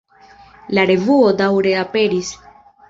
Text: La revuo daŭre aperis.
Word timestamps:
La 0.77 0.87
revuo 0.93 1.29
daŭre 1.43 1.77
aperis. 1.87 2.35